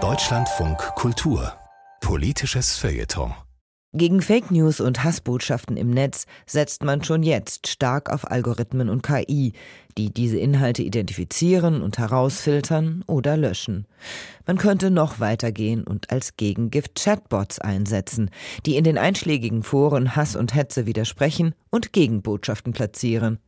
Deutschlandfunk 0.00 0.78
Kultur 0.94 1.52
Politisches 2.00 2.76
Feuilleton 2.76 3.34
gegen 3.94 4.20
Fake 4.22 4.52
News 4.52 4.80
und 4.80 5.02
Hassbotschaften 5.02 5.76
im 5.76 5.90
Netz 5.90 6.26
setzt 6.46 6.84
man 6.84 7.02
schon 7.02 7.24
jetzt 7.24 7.66
stark 7.66 8.12
auf 8.12 8.30
Algorithmen 8.30 8.88
und 8.88 9.02
KI, 9.02 9.54
die 9.96 10.12
diese 10.12 10.38
Inhalte 10.38 10.82
identifizieren 10.82 11.82
und 11.82 11.98
herausfiltern 11.98 13.02
oder 13.08 13.36
löschen. 13.36 13.86
Man 14.46 14.58
könnte 14.58 14.90
noch 14.90 15.18
weitergehen 15.18 15.84
und 15.84 16.12
als 16.12 16.36
Gegengift 16.36 17.02
Chatbots 17.02 17.58
einsetzen, 17.58 18.30
die 18.66 18.76
in 18.76 18.84
den 18.84 18.98
einschlägigen 18.98 19.62
Foren 19.64 20.14
Hass 20.14 20.36
und 20.36 20.54
Hetze 20.54 20.86
widersprechen 20.86 21.54
und 21.70 21.92
Gegenbotschaften 21.92 22.74
platzieren. 22.74 23.40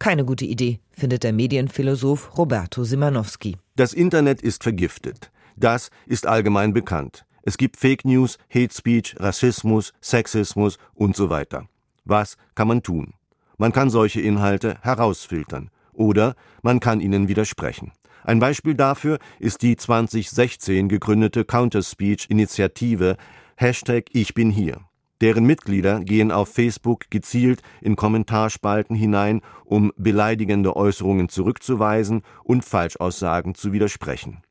Keine 0.00 0.24
gute 0.24 0.46
Idee, 0.46 0.80
findet 0.92 1.24
der 1.24 1.34
Medienphilosoph 1.34 2.38
Roberto 2.38 2.84
Simanowski. 2.84 3.58
Das 3.76 3.92
Internet 3.92 4.40
ist 4.40 4.62
vergiftet. 4.62 5.30
Das 5.56 5.90
ist 6.06 6.26
allgemein 6.26 6.72
bekannt. 6.72 7.26
Es 7.42 7.58
gibt 7.58 7.76
Fake 7.76 8.06
News, 8.06 8.38
Hate 8.48 8.72
Speech, 8.72 9.16
Rassismus, 9.20 9.92
Sexismus 10.00 10.78
und 10.94 11.16
so 11.16 11.28
weiter. 11.28 11.68
Was 12.06 12.38
kann 12.54 12.68
man 12.68 12.82
tun? 12.82 13.12
Man 13.58 13.72
kann 13.72 13.90
solche 13.90 14.22
Inhalte 14.22 14.78
herausfiltern 14.80 15.68
oder 15.92 16.34
man 16.62 16.80
kann 16.80 17.00
ihnen 17.00 17.28
widersprechen. 17.28 17.92
Ein 18.24 18.38
Beispiel 18.38 18.74
dafür 18.74 19.18
ist 19.38 19.60
die 19.60 19.76
2016 19.76 20.88
gegründete 20.88 21.44
Counterspeech-Initiative 21.44 23.18
Hashtag 23.56 24.06
Ich 24.12 24.32
bin 24.32 24.50
hier. 24.50 24.80
Deren 25.20 25.44
Mitglieder 25.44 26.00
gehen 26.00 26.32
auf 26.32 26.48
Facebook 26.48 27.10
gezielt 27.10 27.60
in 27.82 27.94
Kommentarspalten 27.94 28.96
hinein, 28.96 29.42
um 29.64 29.92
beleidigende 29.96 30.76
Äußerungen 30.76 31.28
zurückzuweisen 31.28 32.22
und 32.42 32.64
Falschaussagen 32.64 33.54
zu 33.54 33.72
widersprechen. 33.72 34.42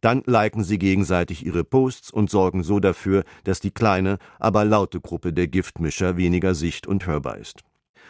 Dann 0.00 0.22
liken 0.26 0.64
sie 0.64 0.78
gegenseitig 0.78 1.46
ihre 1.46 1.64
Posts 1.64 2.12
und 2.12 2.30
sorgen 2.30 2.62
so 2.62 2.80
dafür, 2.80 3.24
dass 3.44 3.60
die 3.60 3.70
kleine, 3.70 4.18
aber 4.38 4.64
laute 4.64 5.00
Gruppe 5.00 5.32
der 5.32 5.46
Giftmischer 5.46 6.16
weniger 6.16 6.54
sicht- 6.54 6.86
und 6.86 7.06
hörbar 7.06 7.38
ist. 7.38 7.62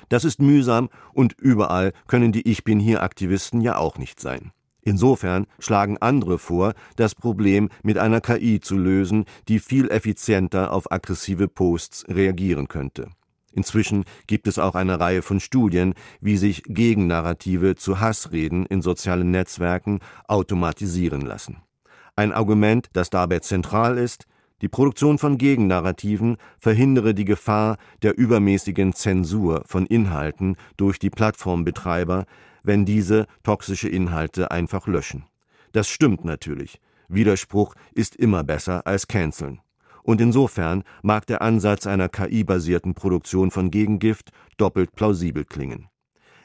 Das 0.08 0.24
ist 0.24 0.40
mühsam 0.40 0.88
und 1.12 1.34
überall 1.38 1.92
können 2.06 2.32
die 2.32 2.48
Ich 2.48 2.64
bin 2.64 2.80
hier 2.80 3.02
Aktivisten 3.02 3.60
ja 3.60 3.76
auch 3.76 3.98
nicht 3.98 4.20
sein. 4.20 4.52
Insofern 4.84 5.46
schlagen 5.60 5.96
andere 5.98 6.38
vor, 6.38 6.74
das 6.96 7.14
Problem 7.14 7.68
mit 7.82 7.98
einer 7.98 8.20
KI 8.20 8.60
zu 8.60 8.76
lösen, 8.76 9.24
die 9.48 9.60
viel 9.60 9.88
effizienter 9.90 10.72
auf 10.72 10.90
aggressive 10.90 11.46
Posts 11.46 12.06
reagieren 12.08 12.66
könnte. 12.66 13.08
Inzwischen 13.52 14.04
gibt 14.26 14.48
es 14.48 14.58
auch 14.58 14.74
eine 14.74 14.98
Reihe 14.98 15.22
von 15.22 15.38
Studien, 15.38 15.94
wie 16.20 16.36
sich 16.36 16.62
Gegennarrative 16.64 17.76
zu 17.76 18.00
Hassreden 18.00 18.66
in 18.66 18.82
sozialen 18.82 19.30
Netzwerken 19.30 20.00
automatisieren 20.26 21.20
lassen. 21.20 21.58
Ein 22.16 22.32
Argument, 22.32 22.88
das 22.92 23.10
dabei 23.10 23.38
zentral 23.38 23.98
ist, 23.98 24.26
die 24.62 24.68
Produktion 24.68 25.18
von 25.18 25.38
Gegennarrativen 25.38 26.36
verhindere 26.60 27.14
die 27.14 27.24
Gefahr 27.24 27.78
der 28.02 28.16
übermäßigen 28.16 28.92
Zensur 28.92 29.64
von 29.66 29.86
Inhalten 29.86 30.56
durch 30.76 31.00
die 31.00 31.10
Plattformbetreiber, 31.10 32.26
wenn 32.62 32.84
diese 32.84 33.26
toxische 33.42 33.88
Inhalte 33.88 34.52
einfach 34.52 34.86
löschen. 34.86 35.24
Das 35.72 35.88
stimmt 35.88 36.24
natürlich. 36.24 36.80
Widerspruch 37.08 37.74
ist 37.92 38.14
immer 38.14 38.44
besser 38.44 38.86
als 38.86 39.08
Canceln. 39.08 39.60
Und 40.04 40.20
insofern 40.20 40.84
mag 41.02 41.26
der 41.26 41.42
Ansatz 41.42 41.86
einer 41.88 42.08
KI-basierten 42.08 42.94
Produktion 42.94 43.50
von 43.50 43.70
Gegengift 43.72 44.30
doppelt 44.58 44.94
plausibel 44.94 45.44
klingen. 45.44 45.88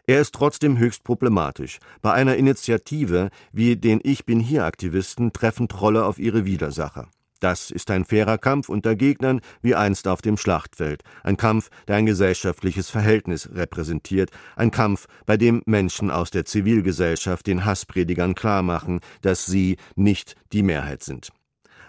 Er 0.08 0.22
ist 0.22 0.34
trotzdem 0.34 0.80
höchst 0.80 1.04
problematisch. 1.04 1.80
Bei 2.02 2.14
einer 2.14 2.36
Initiative 2.38 3.30
wie 3.52 3.76
den 3.76 4.00
Ich 4.04 4.26
bin 4.26 4.40
hier 4.40 4.66
Aktivisten 4.66 5.34
treffen 5.34 5.68
Trolle 5.68 6.06
auf 6.06 6.18
ihre 6.18 6.46
Widersacher. 6.46 7.10
Das 7.40 7.72
ist 7.72 7.92
ein 7.92 8.06
fairer 8.06 8.38
Kampf 8.38 8.70
unter 8.70 8.96
Gegnern 8.96 9.42
wie 9.62 9.76
einst 9.76 10.08
auf 10.08 10.22
dem 10.22 10.38
Schlachtfeld. 10.38 11.04
Ein 11.24 11.38
Kampf, 11.38 11.70
der 11.88 11.98
ein 11.98 12.06
gesellschaftliches 12.06 12.90
Verhältnis 12.90 13.50
repräsentiert. 13.54 14.32
Ein 14.56 14.72
Kampf, 14.72 15.08
bei 15.26 15.38
dem 15.38 15.62
Menschen 15.66 16.10
aus 16.10 16.32
der 16.32 16.46
Zivilgesellschaft 16.46 17.48
den 17.48 17.66
Hasspredigern 17.66 18.36
klarmachen, 18.36 19.02
dass 19.22 19.46
sie 19.46 19.78
nicht 19.96 20.36
die 20.54 20.64
Mehrheit 20.64 21.04
sind. 21.04 21.30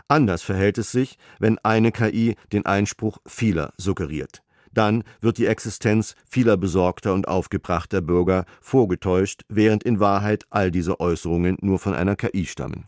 Anders 0.09 0.43
verhält 0.43 0.79
es 0.79 0.91
sich, 0.91 1.19
wenn 1.39 1.59
eine 1.59 1.93
KI 1.93 2.35
den 2.53 2.65
Einspruch 2.65 3.19
vieler 3.27 3.73
suggeriert. 3.77 4.43
Dann 4.73 5.05
wird 5.21 5.39
die 5.39 5.47
Existenz 5.47 6.15
vieler 6.29 6.57
besorgter 6.57 7.15
und 7.15 7.29
aufgebrachter 7.29 8.01
Bürger 8.01 8.45
vorgetäuscht, 8.61 9.43
während 9.49 9.83
in 9.83 10.01
Wahrheit 10.01 10.45
all 10.51 10.71
diese 10.71 11.01
Äußerungen 11.01 11.57
nur 11.61 11.79
von 11.79 11.95
einer 11.95 12.17
KI 12.17 12.47
stammen. 12.47 12.87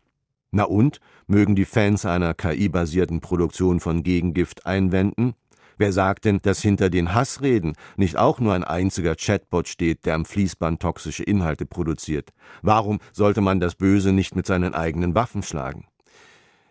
Na 0.52 0.64
und, 0.64 1.00
mögen 1.28 1.54
die 1.54 1.64
Fans 1.64 2.04
einer 2.04 2.34
KI-basierten 2.34 3.20
Produktion 3.20 3.78
von 3.78 4.02
Gegengift 4.02 4.66
einwenden? 4.66 5.34
Wer 5.78 5.92
sagt 5.92 6.24
denn, 6.24 6.40
dass 6.42 6.60
hinter 6.60 6.90
den 6.90 7.14
Hassreden 7.14 7.74
nicht 7.96 8.18
auch 8.18 8.40
nur 8.40 8.52
ein 8.52 8.64
einziger 8.64 9.14
Chatbot 9.14 9.68
steht, 9.68 10.04
der 10.04 10.14
am 10.14 10.24
Fließband 10.24 10.82
toxische 10.82 11.22
Inhalte 11.22 11.66
produziert? 11.66 12.30
Warum 12.62 12.98
sollte 13.12 13.40
man 13.40 13.60
das 13.60 13.76
Böse 13.76 14.12
nicht 14.12 14.34
mit 14.34 14.44
seinen 14.44 14.74
eigenen 14.74 15.14
Waffen 15.14 15.42
schlagen? 15.42 15.86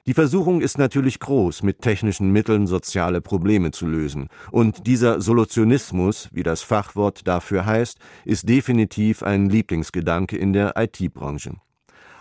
Die 0.05 0.13
Versuchung 0.13 0.59
ist 0.59 0.77
natürlich 0.77 1.19
groß, 1.19 1.63
mit 1.63 1.81
technischen 1.81 2.31
Mitteln 2.31 2.67
soziale 2.67 3.21
Probleme 3.21 3.71
zu 3.71 3.87
lösen. 3.87 4.27
Und 4.51 4.87
dieser 4.87 5.21
Solutionismus, 5.21 6.29
wie 6.31 6.43
das 6.43 6.61
Fachwort 6.61 7.27
dafür 7.27 7.65
heißt, 7.65 7.97
ist 8.25 8.49
definitiv 8.49 9.23
ein 9.23 9.49
Lieblingsgedanke 9.49 10.37
in 10.37 10.51
der 10.51 10.73
IT-Branche. 10.77 11.53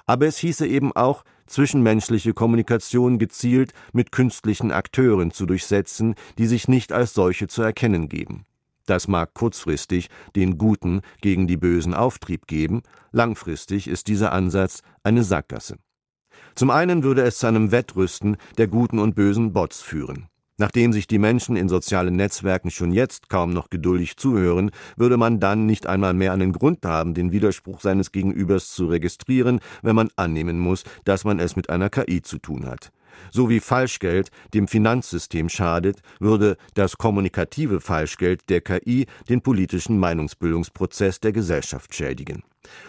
Aber 0.07 0.27
es 0.27 0.39
hieße 0.39 0.67
eben 0.67 0.93
auch, 0.93 1.25
zwischenmenschliche 1.49 2.35
Kommunikation 2.35 3.19
gezielt 3.19 3.73
mit 3.93 4.13
künstlichen 4.13 4.71
Akteuren 4.71 5.31
zu 5.31 5.47
durchsetzen, 5.47 6.15
die 6.39 6.47
sich 6.47 6.69
nicht 6.69 6.93
als 6.93 7.15
solche 7.15 7.49
zu 7.49 7.63
erkennen 7.63 8.09
geben. 8.09 8.45
Das 8.87 9.07
mag 9.07 9.35
kurzfristig 9.35 10.09
den 10.35 10.57
Guten 10.57 11.03
gegen 11.21 11.47
die 11.47 11.59
Bösen 11.59 11.93
Auftrieb 11.93 12.47
geben, 12.47 12.83
langfristig 13.13 13.87
ist 13.87 14.09
dieser 14.09 14.33
Ansatz 14.33 14.83
eine 15.03 15.25
Sackgasse. 15.25 15.77
Zum 16.55 16.71
einen 16.71 17.03
würde 17.03 17.23
es 17.23 17.39
zu 17.39 17.47
einem 17.47 17.71
Wettrüsten 17.71 18.37
der 18.57 18.67
guten 18.67 18.99
und 18.99 19.15
bösen 19.15 19.53
Bots 19.53 19.83
führen. 19.83 20.29
Nachdem 20.61 20.93
sich 20.93 21.07
die 21.07 21.21
Menschen 21.21 21.55
in 21.55 21.69
sozialen 21.69 22.17
Netzwerken 22.17 22.73
schon 22.73 22.91
jetzt 22.91 23.29
kaum 23.29 23.53
noch 23.53 23.71
geduldig 23.71 24.17
zuhören, 24.17 24.73
würde 24.97 25.17
man 25.17 25.39
dann 25.39 25.67
nicht 25.67 25.87
einmal 25.87 26.15
mehr 26.15 26.33
einen 26.33 26.53
Grund 26.53 26.85
haben, 26.85 27.15
den 27.15 27.31
Widerspruch 27.31 27.81
seines 27.81 28.11
Gegenübers 28.11 28.73
zu 28.73 28.87
registrieren, 28.87 29.61
wenn 29.83 29.95
man 29.95 30.11
annehmen 30.17 30.59
muss, 30.59 30.83
dass 31.05 31.25
man 31.25 31.39
es 31.39 31.55
mit 31.55 31.71
einer 31.71 31.91
KI 31.91 32.23
zu 32.23 32.39
tun 32.39 32.67
hat. 32.67 32.91
So 33.31 33.49
wie 33.49 33.61
Falschgeld 33.61 34.31
dem 34.55 34.69
Finanzsystem 34.69 35.49
schadet, 35.49 36.01
würde 36.21 36.57
das 36.75 36.97
kommunikative 36.97 37.81
Falschgeld 37.81 38.49
der 38.49 38.61
KI 38.61 39.07
den 39.29 39.41
politischen 39.41 39.99
Meinungsbildungsprozess 39.99 41.21
der 41.21 41.33
Gesellschaft 41.33 41.95
schädigen. 41.95 42.43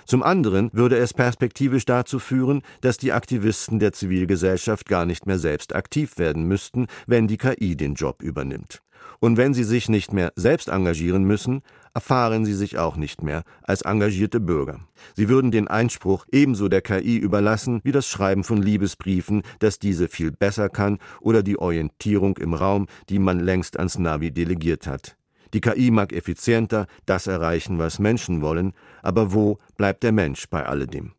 Zum 0.06 0.24
anderen 0.24 0.69
würde 0.74 0.97
es 0.97 1.13
perspektivisch 1.13 1.85
dazu 1.85 2.19
führen, 2.19 2.62
dass 2.81 2.97
die 2.97 3.13
Aktivisten 3.13 3.80
der 3.80 3.94
Zivilgesellschaft 3.94 4.88
gar 4.88 5.06
nicht 5.06 5.25
mehr 5.25 5.40
selbst 5.40 5.74
aktiv 5.74 6.18
werden 6.18 6.44
müssten, 6.44 6.88
wenn 7.07 7.28
die 7.28 7.38
KI 7.38 7.75
den 7.75 7.94
Job 7.94 8.22
übernimmt. 8.22 8.81
Und 9.19 9.37
wenn 9.37 9.53
sie 9.53 9.63
sich 9.63 9.89
nicht 9.89 10.13
mehr 10.13 10.31
selbst 10.35 10.69
engagieren 10.69 11.23
müssen, 11.23 11.61
erfahren 11.93 12.45
sie 12.45 12.53
sich 12.53 12.77
auch 12.77 12.95
nicht 12.95 13.23
mehr 13.23 13.43
als 13.63 13.81
engagierte 13.81 14.39
Bürger. 14.39 14.79
Sie 15.15 15.27
würden 15.27 15.51
den 15.51 15.67
Einspruch 15.67 16.25
ebenso 16.31 16.69
der 16.69 16.81
KI 16.81 17.17
überlassen 17.17 17.81
wie 17.83 17.91
das 17.91 18.07
Schreiben 18.07 18.43
von 18.43 18.61
Liebesbriefen, 18.61 19.43
das 19.59 19.79
diese 19.79 20.07
viel 20.07 20.31
besser 20.31 20.69
kann, 20.69 20.99
oder 21.19 21.43
die 21.43 21.59
Orientierung 21.59 22.38
im 22.38 22.53
Raum, 22.53 22.88
die 23.09 23.19
man 23.19 23.39
längst 23.39 23.77
ans 23.77 23.97
Navi 23.97 24.31
delegiert 24.31 24.88
hat. 24.88 25.17
Die 25.53 25.61
KI 25.61 25.89
mag 25.91 26.13
effizienter 26.13 26.85
das 27.05 27.27
erreichen, 27.27 27.79
was 27.79 27.99
Menschen 27.99 28.41
wollen, 28.41 28.73
aber 29.01 29.33
wo 29.33 29.57
bleibt 29.77 30.03
der 30.03 30.11
Mensch 30.11 30.47
bei 30.49 30.65
alledem? 30.65 31.13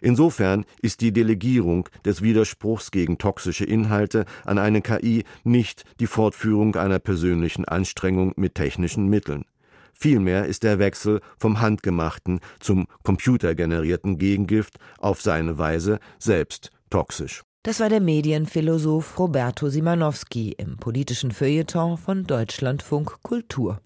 Insofern 0.00 0.64
ist 0.82 1.00
die 1.00 1.12
Delegierung 1.12 1.88
des 2.04 2.22
Widerspruchs 2.22 2.90
gegen 2.90 3.18
toxische 3.18 3.64
Inhalte 3.64 4.24
an 4.44 4.58
eine 4.58 4.82
KI 4.82 5.24
nicht 5.44 5.84
die 6.00 6.06
Fortführung 6.06 6.76
einer 6.76 6.98
persönlichen 6.98 7.64
Anstrengung 7.64 8.32
mit 8.36 8.54
technischen 8.54 9.08
Mitteln. 9.08 9.44
Vielmehr 9.98 10.44
ist 10.44 10.62
der 10.62 10.78
Wechsel 10.78 11.20
vom 11.38 11.60
handgemachten 11.60 12.40
zum 12.60 12.86
computergenerierten 13.02 14.18
Gegengift 14.18 14.74
auf 14.98 15.22
seine 15.22 15.56
Weise 15.58 15.98
selbst 16.18 16.70
toxisch. 16.90 17.42
Das 17.62 17.80
war 17.80 17.88
der 17.88 18.00
Medienphilosoph 18.00 19.18
Roberto 19.18 19.68
Simanowski 19.68 20.52
im 20.52 20.76
politischen 20.76 21.32
Feuilleton 21.32 21.96
von 21.96 22.24
Deutschlandfunk 22.24 23.22
Kultur. 23.22 23.80